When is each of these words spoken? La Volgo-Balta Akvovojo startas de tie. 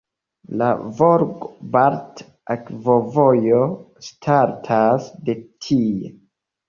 La 0.61 0.69
Volgo-Balta 0.99 2.25
Akvovojo 2.55 3.61
startas 4.09 5.11
de 5.29 5.37
tie. 5.67 6.15